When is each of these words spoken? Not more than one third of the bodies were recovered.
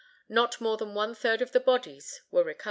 Not 0.29 0.59
more 0.59 0.77
than 0.77 0.95
one 0.95 1.13
third 1.13 1.43
of 1.43 1.51
the 1.51 1.59
bodies 1.59 2.21
were 2.31 2.43
recovered. 2.43 2.59